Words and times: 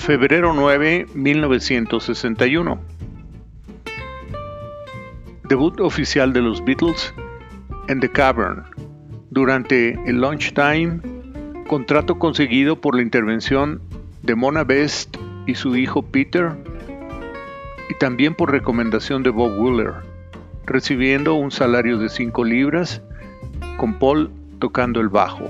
Febrero 0.00 0.54
9, 0.54 1.08
1961. 1.14 2.80
Debut 5.46 5.78
oficial 5.80 6.32
de 6.32 6.40
los 6.40 6.64
Beatles 6.64 7.14
en 7.86 8.00
The 8.00 8.10
Cavern. 8.10 8.64
Durante 9.28 9.92
el 10.08 10.22
lunchtime, 10.22 11.00
contrato 11.68 12.18
conseguido 12.18 12.80
por 12.80 12.96
la 12.96 13.02
intervención 13.02 13.82
de 14.22 14.34
Mona 14.34 14.64
Best 14.64 15.18
y 15.46 15.54
su 15.54 15.76
hijo 15.76 16.00
Peter, 16.00 16.52
y 17.90 17.94
también 17.98 18.34
por 18.34 18.50
recomendación 18.50 19.22
de 19.22 19.28
Bob 19.28 19.52
Wheeler, 19.60 19.92
recibiendo 20.64 21.34
un 21.34 21.50
salario 21.50 21.98
de 21.98 22.08
5 22.08 22.42
libras, 22.42 23.02
con 23.76 23.98
Paul 23.98 24.30
tocando 24.60 24.98
el 25.00 25.10
bajo. 25.10 25.46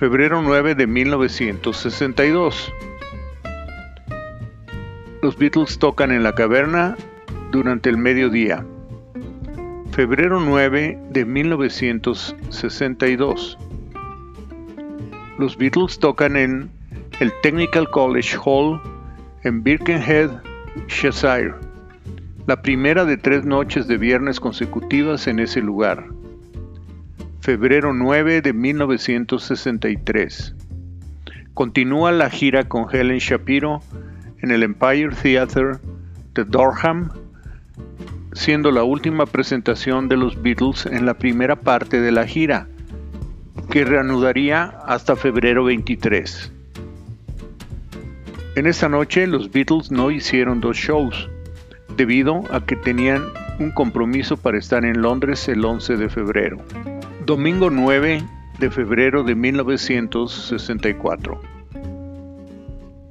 Febrero 0.00 0.40
9 0.40 0.74
de 0.76 0.86
1962. 0.86 2.72
Los 5.20 5.36
Beatles 5.36 5.78
tocan 5.78 6.10
en 6.10 6.22
la 6.22 6.34
caverna 6.34 6.96
durante 7.52 7.90
el 7.90 7.98
mediodía. 7.98 8.64
Febrero 9.92 10.40
9 10.40 10.98
de 11.10 11.24
1962. 11.26 13.58
Los 15.38 15.58
Beatles 15.58 15.98
tocan 15.98 16.38
en 16.38 16.70
el 17.20 17.30
Technical 17.42 17.90
College 17.90 18.38
Hall 18.42 18.80
en 19.42 19.62
Birkenhead, 19.62 20.30
Cheshire, 20.86 21.56
la 22.46 22.62
primera 22.62 23.04
de 23.04 23.18
tres 23.18 23.44
noches 23.44 23.86
de 23.86 23.98
viernes 23.98 24.40
consecutivas 24.40 25.26
en 25.26 25.40
ese 25.40 25.60
lugar. 25.60 26.06
Febrero 27.40 27.92
9 27.94 28.42
de 28.42 28.52
1963. 28.52 30.54
Continúa 31.54 32.12
la 32.12 32.28
gira 32.28 32.68
con 32.68 32.84
Helen 32.92 33.16
Shapiro 33.16 33.80
en 34.42 34.50
el 34.50 34.62
Empire 34.62 35.08
Theatre 35.22 35.78
de 36.34 36.44
Durham, 36.44 37.08
siendo 38.34 38.70
la 38.70 38.84
última 38.84 39.24
presentación 39.24 40.10
de 40.10 40.18
los 40.18 40.42
Beatles 40.42 40.84
en 40.84 41.06
la 41.06 41.14
primera 41.14 41.56
parte 41.56 42.02
de 42.02 42.12
la 42.12 42.26
gira, 42.26 42.68
que 43.70 43.86
reanudaría 43.86 44.64
hasta 44.84 45.16
febrero 45.16 45.64
23. 45.64 46.52
En 48.56 48.66
esa 48.66 48.90
noche 48.90 49.26
los 49.26 49.50
Beatles 49.50 49.90
no 49.90 50.10
hicieron 50.10 50.60
dos 50.60 50.76
shows, 50.76 51.30
debido 51.96 52.42
a 52.52 52.66
que 52.66 52.76
tenían 52.76 53.22
un 53.58 53.70
compromiso 53.70 54.36
para 54.36 54.58
estar 54.58 54.84
en 54.84 55.00
Londres 55.00 55.48
el 55.48 55.64
11 55.64 55.96
de 55.96 56.10
febrero. 56.10 56.58
Domingo 57.30 57.70
9 57.70 58.24
de 58.58 58.70
febrero 58.72 59.22
de 59.22 59.36
1964. 59.36 61.40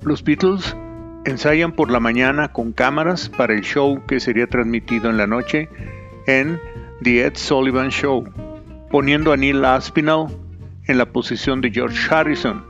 Los 0.01 0.25
Beatles 0.25 0.75
ensayan 1.23 1.71
por 1.71 1.89
la 1.89 2.01
mañana 2.01 2.49
con 2.49 2.73
cámaras 2.73 3.29
para 3.29 3.53
el 3.53 3.61
show 3.61 4.05
que 4.07 4.19
sería 4.19 4.47
transmitido 4.47 5.09
en 5.09 5.15
la 5.15 5.25
noche 5.25 5.69
en 6.27 6.59
The 7.01 7.27
Ed 7.27 7.37
Sullivan 7.37 7.91
Show, 7.91 8.25
poniendo 8.91 9.31
a 9.31 9.37
Neil 9.37 9.63
Aspinall 9.63 10.27
en 10.83 10.97
la 10.97 11.05
posición 11.05 11.61
de 11.61 11.71
George 11.71 12.13
Harrison, 12.13 12.65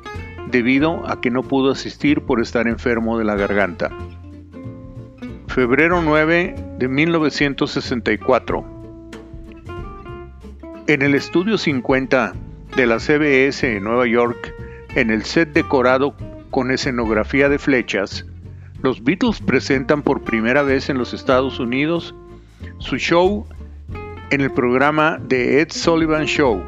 debido 0.52 1.10
a 1.10 1.20
que 1.20 1.32
no 1.32 1.42
pudo 1.42 1.72
asistir 1.72 2.22
por 2.22 2.42
estar 2.42 2.68
enfermo 2.68 3.18
de 3.18 3.26
la 3.26 3.34
garganta. 3.34 3.90
Febrero 5.48 6.04
9 6.04 6.54
de 6.78 6.88
1964. 6.88 8.79
En 10.90 11.04
el 11.04 11.14
estudio 11.14 11.60
50 11.60 12.34
de 12.76 12.88
la 12.88 12.98
CBS 12.98 13.78
en 13.78 13.84
Nueva 13.84 14.08
York, 14.08 14.56
en 14.96 15.12
el 15.12 15.24
set 15.24 15.54
decorado 15.54 16.16
con 16.50 16.72
escenografía 16.72 17.48
de 17.48 17.60
flechas, 17.60 18.26
los 18.82 19.04
Beatles 19.04 19.40
presentan 19.40 20.02
por 20.02 20.24
primera 20.24 20.64
vez 20.64 20.90
en 20.90 20.98
los 20.98 21.14
Estados 21.14 21.60
Unidos 21.60 22.16
su 22.80 22.98
show 22.98 23.46
en 24.32 24.42
el 24.42 24.52
programa 24.52 25.20
The 25.28 25.62
Ed 25.62 25.68
Sullivan 25.70 26.26
Show, 26.26 26.60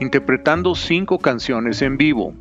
interpretando 0.00 0.74
cinco 0.74 1.20
canciones 1.20 1.80
en 1.80 1.96
vivo. 1.96 2.34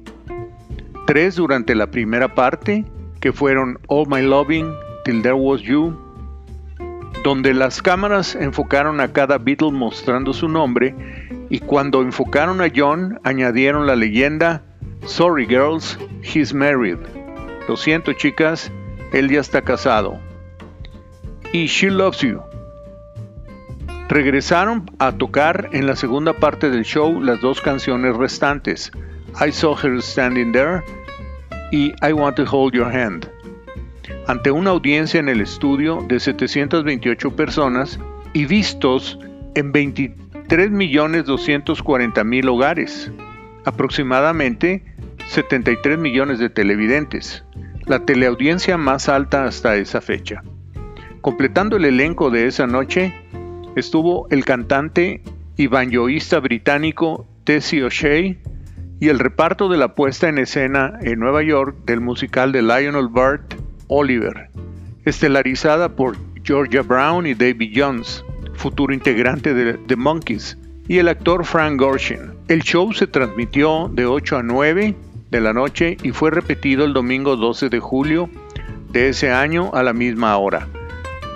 Tres 1.05 1.35
durante 1.35 1.75
la 1.75 1.91
primera 1.91 2.33
parte, 2.33 2.85
que 3.19 3.33
fueron 3.33 3.77
All 3.85 4.07
My 4.09 4.23
Loving, 4.23 4.73
Till 5.05 5.21
There 5.21 5.35
Was 5.35 5.61
You, 5.61 5.95
donde 7.23 7.53
las 7.53 7.81
cámaras 7.81 8.35
enfocaron 8.35 9.01
a 9.01 9.11
cada 9.11 9.37
Beatle 9.37 9.71
mostrando 9.71 10.33
su 10.33 10.47
nombre 10.47 10.95
y 11.49 11.59
cuando 11.59 12.01
enfocaron 12.01 12.61
a 12.61 12.71
John 12.73 13.19
añadieron 13.23 13.87
la 13.87 13.95
leyenda 13.95 14.63
Sorry 15.05 15.45
girls, 15.45 15.97
he's 16.21 16.53
married. 16.53 16.97
Lo 17.67 17.77
siento 17.77 18.13
chicas, 18.13 18.71
él 19.13 19.29
ya 19.29 19.39
está 19.39 19.61
casado. 19.61 20.19
Y 21.51 21.67
She 21.67 21.89
Loves 21.89 22.19
You. 22.19 22.41
Regresaron 24.09 24.89
a 24.99 25.11
tocar 25.11 25.69
en 25.71 25.87
la 25.87 25.95
segunda 25.95 26.33
parte 26.33 26.69
del 26.69 26.83
show 26.83 27.21
las 27.21 27.41
dos 27.41 27.61
canciones 27.61 28.15
restantes, 28.17 28.91
I 29.39 29.51
Saw 29.51 29.75
Her 29.75 30.01
Standing 30.01 30.51
There 30.51 30.83
y 31.71 31.93
I 32.01 32.13
Want 32.13 32.35
to 32.37 32.45
Hold 32.45 32.73
Your 32.73 32.91
Hand 32.91 33.29
ante 34.29 34.51
una 34.51 34.69
audiencia 34.69 35.19
en 35.19 35.27
el 35.27 35.41
estudio 35.41 36.05
de 36.07 36.19
728 36.19 37.35
personas 37.35 37.99
y 38.33 38.45
vistos 38.45 39.17
en 39.55 39.73
23.240.000 39.73 42.47
hogares, 42.47 43.11
aproximadamente 43.65 44.83
73 45.29 45.97
millones 45.97 46.37
de 46.37 46.51
televidentes, 46.51 47.43
la 47.87 48.05
teleaudiencia 48.05 48.77
más 48.77 49.09
alta 49.09 49.45
hasta 49.45 49.77
esa 49.77 49.99
fecha. 49.99 50.43
Completando 51.21 51.77
el 51.77 51.85
elenco 51.85 52.29
de 52.29 52.45
esa 52.45 52.67
noche 52.67 53.11
estuvo 53.75 54.27
el 54.29 54.45
cantante 54.45 55.23
y 55.57 55.65
banjoísta 55.65 56.39
británico 56.39 57.27
Tessie 57.45 57.83
O'Shea 57.83 58.35
y 58.99 59.09
el 59.09 59.17
reparto 59.17 59.69
de 59.69 59.77
la 59.77 59.95
puesta 59.95 60.29
en 60.29 60.37
escena 60.37 60.99
en 61.01 61.17
Nueva 61.17 61.41
York 61.41 61.77
del 61.87 61.99
musical 61.99 62.51
de 62.51 62.61
Lionel 62.61 63.07
Bart 63.07 63.55
Oliver, 63.89 64.49
estelarizada 65.03 65.89
por 65.89 66.15
Georgia 66.43 66.81
Brown 66.81 67.27
y 67.27 67.33
David 67.33 67.73
Jones, 67.75 68.23
futuro 68.53 68.93
integrante 68.93 69.53
de 69.53 69.73
The 69.73 69.95
Monkeys, 69.95 70.57
y 70.87 70.99
el 70.99 71.07
actor 71.07 71.43
Frank 71.43 71.79
Gorshin. 71.79 72.33
El 72.47 72.61
show 72.61 72.93
se 72.93 73.07
transmitió 73.07 73.89
de 73.93 74.05
8 74.05 74.37
a 74.37 74.43
9 74.43 74.95
de 75.29 75.41
la 75.41 75.53
noche 75.53 75.97
y 76.01 76.11
fue 76.11 76.31
repetido 76.31 76.85
el 76.85 76.93
domingo 76.93 77.35
12 77.35 77.69
de 77.69 77.79
julio 77.79 78.29
de 78.91 79.09
ese 79.09 79.31
año 79.31 79.71
a 79.73 79.83
la 79.83 79.93
misma 79.93 80.37
hora. 80.37 80.67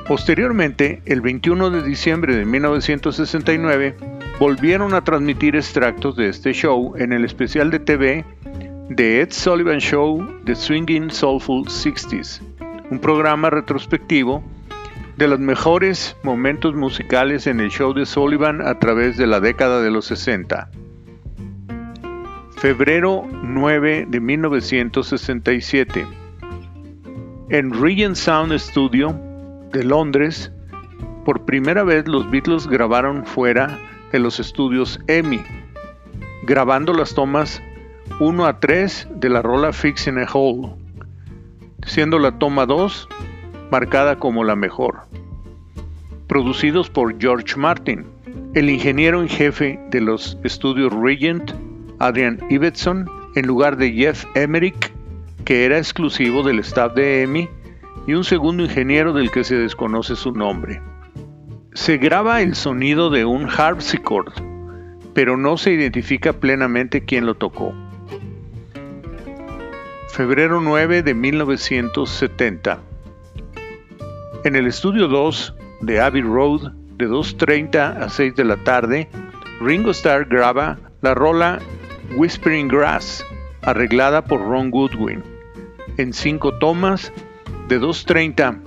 Posteriormente, 0.08 1.02
el 1.06 1.22
21 1.22 1.69
de 1.69 1.84
diciembre 1.84 2.36
de 2.36 2.46
1969, 2.46 3.96
volvieron 4.40 4.94
a 4.94 5.03
transmitir 5.03 5.56
extractos 5.56 6.16
de 6.16 6.30
este 6.30 6.53
show 6.53 6.96
en 6.97 7.13
el 7.13 7.24
especial 7.24 7.72
de 7.72 7.80
TV 7.80 8.25
The 8.96 9.22
Ed 9.22 9.31
Sullivan 9.31 9.80
Show 9.80 10.24
The 10.44 10.54
Swinging 10.54 11.09
Soulful 11.09 11.66
60s, 11.66 12.42
un 12.92 13.00
programa 13.00 13.50
retrospectivo 13.50 14.44
de 15.18 15.28
los 15.28 15.40
mejores 15.40 16.16
momentos 16.22 16.75
musicales 16.75 17.48
en 17.48 17.60
el 17.60 17.72
show 17.72 17.94
de 17.94 18.06
Sullivan 18.06 18.62
a 18.62 18.78
través 18.78 19.18
de 19.18 19.25
la 19.25 19.40
década 19.40 19.81
de 19.81 19.90
los 19.90 20.06
60. 20.06 20.69
Febrero 22.57 23.25
9 23.31 24.06
de 24.10 24.19
1967. 24.19 26.06
En 27.50 27.72
Regent 27.81 28.16
Sound 28.16 28.56
Studio 28.60 29.19
de 29.72 29.84
Londres, 29.86 30.51
por 31.25 31.45
primera 31.45 31.84
vez 31.84 32.07
los 32.07 32.30
Beatles 32.30 32.68
grabaron 32.68 33.25
fuera 33.25 33.80
de 34.12 34.19
los 34.19 34.40
estudios 34.40 35.00
EMI, 35.07 35.42
grabando 36.44 36.94
las 36.94 37.16
tomas 37.16 37.60
1 38.20 38.46
a 38.46 38.60
3 38.60 39.08
de 39.16 39.30
la 39.30 39.42
rola 39.42 39.74
Fixing 39.74 40.20
a 40.20 40.28
Hole, 40.32 40.74
siendo 41.86 42.20
la 42.20 42.38
toma 42.38 42.66
2 42.66 43.08
marcada 43.72 44.20
como 44.20 44.44
la 44.44 44.56
mejor. 44.56 45.08
Producidos 46.28 46.90
por 46.90 47.20
George 47.20 47.56
Martin, 47.58 48.06
el 48.54 48.70
ingeniero 48.70 49.22
en 49.22 49.30
jefe 49.30 49.80
de 49.90 50.02
los 50.02 50.38
estudios 50.44 50.94
Regent, 50.94 51.54
Adrian 52.00 52.40
Ibbotson, 52.50 53.10
en 53.36 53.48
lugar 53.48 53.78
de 53.78 53.92
Jeff 53.92 54.26
Emerick, 54.36 54.94
que 55.44 55.66
era 55.66 55.78
exclusivo 55.78 56.44
del 56.44 56.60
staff 56.60 56.94
de 56.94 57.24
EMI, 57.24 57.50
y 58.06 58.14
un 58.14 58.24
segundo 58.26 58.64
ingeniero 58.64 59.14
del 59.14 59.32
que 59.32 59.44
se 59.44 59.56
desconoce 59.56 60.16
su 60.16 60.34
nombre. 60.34 60.82
Se 61.74 61.98
graba 61.98 62.42
el 62.42 62.54
sonido 62.54 63.10
de 63.10 63.26
un 63.26 63.50
harpsichord, 63.50 64.34
pero 65.14 65.36
no 65.36 65.58
se 65.58 65.72
identifica 65.72 66.34
plenamente 66.34 67.06
quién 67.06 67.26
lo 67.26 67.36
tocó 67.36 67.74
febrero 70.13 70.62
9 70.62 71.01
de 71.01 71.15
1970. 71.15 72.80
En 74.44 74.56
el 74.56 74.68
estudio 74.68 75.07
2 75.07 75.56
de 75.81 76.00
Abbey 76.00 76.21
Road, 76.21 76.71
de 76.98 77.10
2.30 77.10 77.98
a 77.98 78.10
6 78.10 78.36
de 78.36 78.44
la 78.44 78.57
tarde, 78.57 79.10
Ringo 79.60 79.89
Starr 79.89 80.27
graba 80.30 80.77
la 81.01 81.15
rola 81.15 81.57
Whispering 82.15 82.68
Grass, 82.68 83.25
arreglada 83.63 84.24
por 84.24 84.39
Ron 84.42 84.69
Goodwin, 84.69 85.24
en 85.98 86.13
cinco 86.13 86.59
tomas 86.59 87.12
de 87.68 87.81
2.30 87.81 88.62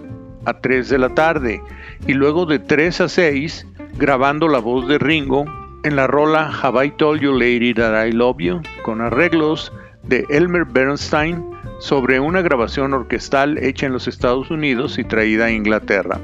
a 0.47 0.61
3 0.61 0.89
de 0.89 0.99
la 0.99 1.11
tarde 1.11 1.63
y 2.09 2.15
luego 2.15 2.47
de 2.47 2.59
3 2.59 3.03
a 3.03 3.09
6 3.09 3.69
grabando 3.99 4.49
la 4.49 4.59
voz 4.59 4.89
de 4.89 4.99
Ringo 4.99 5.45
en 5.85 5.95
la 5.95 6.09
rola 6.09 6.51
Have 6.61 6.87
I 6.87 6.91
Told 6.91 7.21
You 7.21 7.39
Lady 7.39 7.73
That 7.73 8.05
I 8.05 8.11
Love 8.11 8.39
You 8.41 8.63
con 8.83 9.01
arreglos 9.01 9.73
de 10.09 10.25
Elmer 10.31 10.65
Bernstein 10.65 11.45
sobre 11.79 12.21
una 12.21 12.43
grabación 12.43 12.95
orquestal 12.95 13.59
hecha 13.59 13.87
en 13.87 13.93
los 13.93 14.09
Estados 14.09 14.51
Unidos 14.51 14.99
y 14.99 15.05
traída 15.05 15.47
a 15.47 15.51
Inglaterra. 15.51 16.21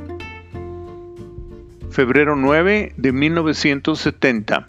Febrero 1.90 2.36
9 2.36 2.94
de 2.96 3.12
1970. 3.12 4.66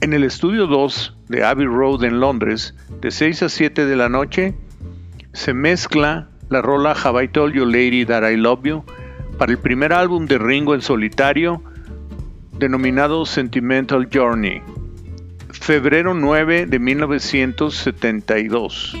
En 0.00 0.12
el 0.12 0.24
estudio 0.24 0.66
2 0.66 1.16
de 1.28 1.44
Abbey 1.44 1.66
Road 1.66 2.02
en 2.04 2.18
Londres, 2.18 2.74
de 3.00 3.10
6 3.10 3.44
a 3.44 3.48
7 3.48 3.86
de 3.86 3.96
la 3.96 4.08
noche, 4.08 4.54
se 5.32 5.54
mezcla 5.54 6.28
la 6.48 6.60
rola 6.60 6.92
Have 6.92 7.24
I 7.24 7.28
Told 7.28 7.54
You 7.54 7.64
Lady 7.64 8.04
That 8.04 8.28
I 8.28 8.36
Love 8.36 8.64
You 8.64 8.84
para 9.38 9.52
el 9.52 9.58
primer 9.58 9.92
álbum 9.92 10.26
de 10.26 10.38
Ringo 10.38 10.74
en 10.74 10.82
solitario 10.82 11.62
denominado 12.58 13.24
Sentimental 13.24 14.08
Journey, 14.12 14.62
febrero 15.62 16.12
9 16.12 16.66
de 16.66 16.78
1972. 16.80 18.96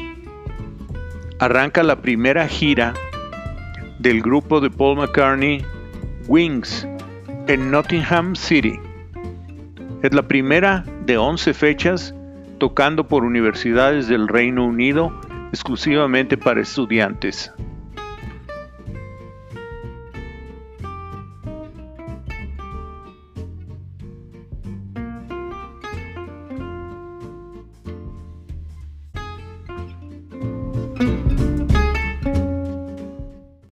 Arranca 1.40 1.82
la 1.82 2.00
primera 2.00 2.46
gira 2.46 2.94
del 3.98 4.22
grupo 4.22 4.60
de 4.60 4.70
Paul 4.70 4.98
McCartney 4.98 5.64
Wings 6.28 6.86
en 7.48 7.72
Nottingham 7.72 8.36
City. 8.36 8.78
Es 10.04 10.14
la 10.14 10.28
primera 10.28 10.84
de 11.04 11.18
11 11.18 11.52
fechas 11.52 12.14
tocando 12.58 13.08
por 13.08 13.24
universidades 13.24 14.06
del 14.06 14.28
Reino 14.28 14.64
Unido 14.64 15.12
exclusivamente 15.50 16.36
para 16.36 16.60
estudiantes. 16.60 17.52